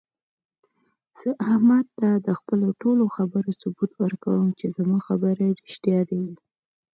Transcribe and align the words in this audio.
زه 1.19 1.29
احمد 1.51 1.85
ته 1.99 2.09
د 2.27 2.29
خپلو 2.39 2.67
ټولو 2.81 3.03
خبرو 3.15 3.49
ثبوت 3.61 3.91
ورکوم، 4.03 4.45
چې 4.59 4.65
زما 4.77 4.97
خبرې 5.07 5.47
رښتیا 5.61 5.99
دي. 6.09 6.23